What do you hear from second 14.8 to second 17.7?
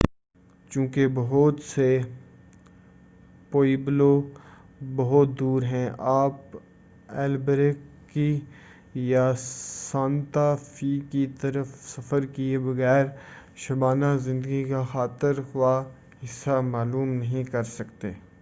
خاطر خواہ حصہ معلوم نہیں کر